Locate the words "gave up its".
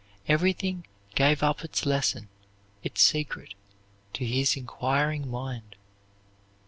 1.13-1.85